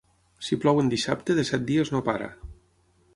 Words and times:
Si 0.47 0.57
plou 0.63 0.79
en 0.83 0.89
dissabte, 0.93 1.37
de 1.41 1.45
set 1.49 1.67
dies 1.69 1.93
no 1.97 2.01
para. 2.09 2.31